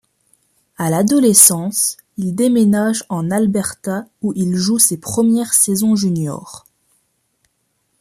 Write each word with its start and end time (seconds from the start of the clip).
À 0.79 0.89
l'adolescence, 0.89 1.95
il 2.17 2.33
déménage 2.33 3.03
en 3.09 3.29
Alberta 3.29 4.03
où 4.23 4.33
il 4.35 4.55
joue 4.55 4.79
ses 4.79 4.97
premières 4.97 5.53
saisons 5.53 5.95
juniors. 5.95 6.65